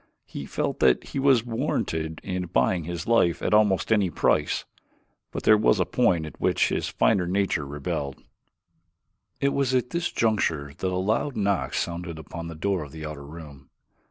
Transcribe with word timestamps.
He 0.25 0.47
felt 0.47 0.79
that 0.79 1.03
he 1.09 1.19
was 1.19 1.45
warranted 1.45 2.21
in 2.23 2.47
buying 2.47 2.85
his 2.85 3.05
life 3.05 3.43
at 3.43 3.53
almost 3.53 3.91
any 3.91 4.09
price; 4.09 4.65
but 5.29 5.43
there 5.43 5.55
was 5.59 5.79
a 5.79 5.85
point 5.85 6.25
at 6.25 6.41
which 6.41 6.69
his 6.69 6.87
finer 6.87 7.27
nature 7.27 7.67
rebelled. 7.67 8.15
It 9.39 9.49
was 9.49 9.75
at 9.75 9.91
this 9.91 10.11
juncture 10.11 10.73
that 10.75 10.87
a 10.91 10.97
loud 10.97 11.37
knock 11.37 11.75
sounded 11.75 12.17
upon 12.17 12.47
the 12.47 12.55
door 12.55 12.81
of 12.81 12.91
the 12.91 13.05
outer 13.05 13.23
room. 13.27 13.69